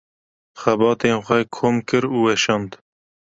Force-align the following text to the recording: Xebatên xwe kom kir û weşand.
Xebatên 0.61 1.17
xwe 1.25 1.39
kom 1.55 1.75
kir 1.87 2.03
û 2.17 2.17
weşand. 2.25 2.71